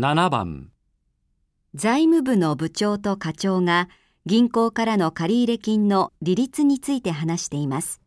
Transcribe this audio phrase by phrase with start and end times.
[0.00, 0.70] 7番
[1.74, 3.88] 財務部の部長と課長が
[4.26, 8.00] 銀行からの借入金の利率について話しています。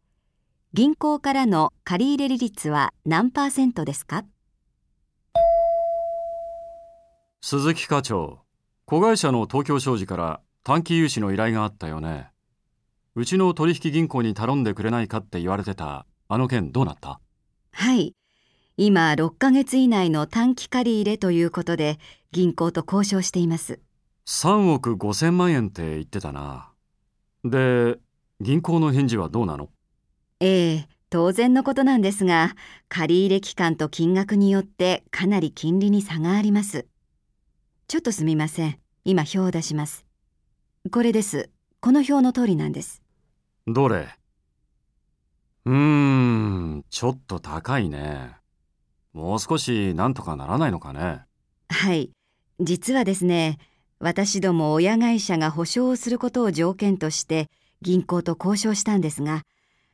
[0.71, 4.23] 銀行からの借入利率は何パーセントですか？
[7.41, 8.39] 鈴木課長
[8.85, 12.29] 子会社の東京商事から短期融資の依頼があったよね
[13.15, 17.19] うちの取引銀行に頼んでくれないかって言われてたあの件どうなった？
[17.73, 18.15] はい。
[18.83, 21.99] 今6ヶ月以内の短期借り入れということで
[22.31, 23.79] 銀行と交渉しています。
[24.25, 26.71] 3億5千万円って言ってたな
[27.45, 27.99] で
[28.39, 29.69] 銀行の返事はどうなの？
[30.39, 32.55] ええ、当然のことなんですが、
[32.89, 36.87] 借入期間と金額によってかなり金利に差があります。
[37.87, 38.79] ちょっとすみません。
[39.05, 40.07] 今表を出します。
[40.91, 41.51] これです。
[41.81, 43.03] この表の通りなんです。
[43.67, 44.07] どれ？
[45.65, 48.40] うーんちょっと高いね
[49.13, 51.21] もう少しなんとかならないのかね？
[51.69, 52.11] はい。
[52.59, 53.57] 実はですね、
[53.99, 57.49] 私ども親会社が保証をすることを条件として
[57.81, 59.43] 銀行と交渉したんですが、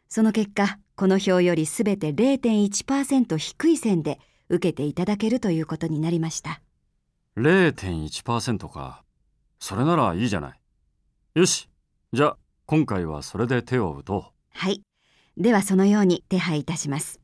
[0.10, 6.62] その結果、この表よりすべて0.1%低い線で受けていただけるということになりました。
[7.38, 9.04] 0.1%か
[9.60, 10.60] それならいいじゃない
[11.36, 11.70] よし
[12.14, 14.24] じゃあ今回はそれで手を打とう
[14.54, 14.82] はい。
[15.38, 17.20] ではそのように手配いたします。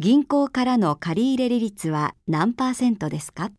[0.00, 3.50] 銀行からの借入利率は何パーセントですか？